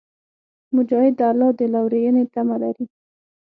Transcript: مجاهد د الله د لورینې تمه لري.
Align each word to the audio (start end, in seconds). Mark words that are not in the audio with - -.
مجاهد 0.75 1.13
د 1.19 1.21
الله 1.31 1.49
د 1.59 1.61
لورینې 1.73 2.23
تمه 2.33 2.55
لري. 2.63 2.85